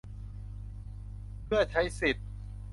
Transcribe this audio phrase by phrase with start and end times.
[1.45, 2.23] เพื่อใช้สิทธิ